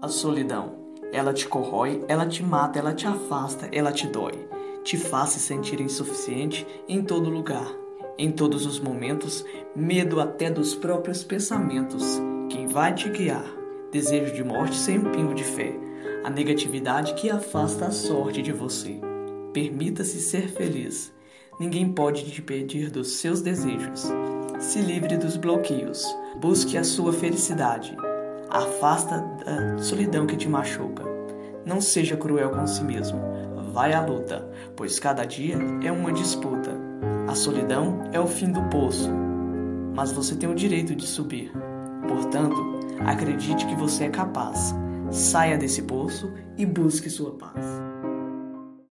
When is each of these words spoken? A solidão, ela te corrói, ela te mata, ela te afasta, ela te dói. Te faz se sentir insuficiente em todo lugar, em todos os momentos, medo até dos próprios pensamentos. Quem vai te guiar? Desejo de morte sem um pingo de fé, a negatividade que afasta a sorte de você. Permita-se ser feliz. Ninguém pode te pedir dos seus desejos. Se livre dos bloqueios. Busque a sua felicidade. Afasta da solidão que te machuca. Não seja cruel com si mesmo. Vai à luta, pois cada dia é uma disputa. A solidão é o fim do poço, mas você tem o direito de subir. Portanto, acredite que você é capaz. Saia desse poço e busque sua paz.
A 0.00 0.06
solidão, 0.06 0.76
ela 1.12 1.32
te 1.32 1.48
corrói, 1.48 2.04
ela 2.06 2.24
te 2.24 2.40
mata, 2.40 2.78
ela 2.78 2.94
te 2.94 3.04
afasta, 3.04 3.68
ela 3.72 3.90
te 3.90 4.06
dói. 4.06 4.48
Te 4.84 4.96
faz 4.96 5.30
se 5.30 5.40
sentir 5.40 5.80
insuficiente 5.80 6.64
em 6.88 7.02
todo 7.02 7.28
lugar, 7.28 7.66
em 8.16 8.30
todos 8.30 8.64
os 8.64 8.78
momentos, 8.78 9.44
medo 9.74 10.20
até 10.20 10.50
dos 10.52 10.72
próprios 10.72 11.24
pensamentos. 11.24 12.22
Quem 12.48 12.68
vai 12.68 12.94
te 12.94 13.08
guiar? 13.08 13.44
Desejo 13.90 14.32
de 14.32 14.44
morte 14.44 14.76
sem 14.76 15.00
um 15.00 15.10
pingo 15.10 15.34
de 15.34 15.42
fé, 15.42 15.74
a 16.22 16.30
negatividade 16.30 17.14
que 17.14 17.28
afasta 17.28 17.86
a 17.86 17.90
sorte 17.90 18.40
de 18.40 18.52
você. 18.52 19.00
Permita-se 19.52 20.20
ser 20.20 20.48
feliz. 20.48 21.12
Ninguém 21.58 21.92
pode 21.92 22.24
te 22.30 22.40
pedir 22.40 22.88
dos 22.88 23.14
seus 23.14 23.42
desejos. 23.42 24.06
Se 24.60 24.80
livre 24.80 25.16
dos 25.16 25.36
bloqueios. 25.36 26.06
Busque 26.40 26.78
a 26.78 26.84
sua 26.84 27.12
felicidade. 27.12 27.96
Afasta 28.50 29.20
da 29.44 29.76
solidão 29.78 30.26
que 30.26 30.36
te 30.36 30.48
machuca. 30.48 31.04
Não 31.66 31.82
seja 31.82 32.16
cruel 32.16 32.50
com 32.50 32.66
si 32.66 32.82
mesmo. 32.82 33.20
Vai 33.74 33.92
à 33.92 34.00
luta, 34.00 34.48
pois 34.74 34.98
cada 34.98 35.24
dia 35.24 35.56
é 35.82 35.92
uma 35.92 36.12
disputa. 36.12 36.70
A 37.28 37.34
solidão 37.34 38.04
é 38.10 38.18
o 38.18 38.26
fim 38.26 38.50
do 38.50 38.62
poço, 38.70 39.10
mas 39.94 40.12
você 40.12 40.34
tem 40.34 40.48
o 40.48 40.54
direito 40.54 40.94
de 40.94 41.06
subir. 41.06 41.52
Portanto, 42.08 42.56
acredite 43.04 43.66
que 43.66 43.74
você 43.74 44.04
é 44.04 44.08
capaz. 44.08 44.74
Saia 45.10 45.58
desse 45.58 45.82
poço 45.82 46.32
e 46.56 46.64
busque 46.64 47.10
sua 47.10 47.32
paz. 47.32 47.66